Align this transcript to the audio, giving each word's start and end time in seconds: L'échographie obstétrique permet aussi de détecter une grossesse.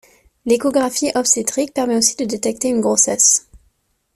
L'échographie 0.45 1.11
obstétrique 1.13 1.75
permet 1.75 1.95
aussi 1.95 2.15
de 2.15 2.25
détecter 2.25 2.69
une 2.69 2.81
grossesse. 2.81 3.47